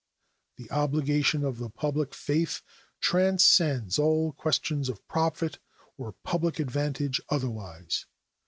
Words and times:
The 0.55 0.71
obligation 0.71 1.45
of 1.45 1.59
the 1.59 1.69
public 1.69 2.15
faith 2.15 2.63
transcends 3.01 3.99
all 3.99 4.31
questions 4.31 4.89
of 4.89 5.07
profit 5.07 5.59
or 5.95 6.13
public 6.23 6.57
advantage 6.59 7.21
otherwise. 7.29 8.07